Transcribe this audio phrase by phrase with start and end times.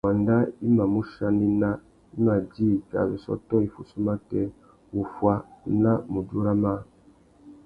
[0.07, 0.35] Wanda
[0.65, 1.71] i mà mù chanena
[2.15, 4.41] i mà djï kā zu sôtô iffussú matê,
[4.95, 5.35] wuffuá
[5.83, 6.77] na mudjúra mâā.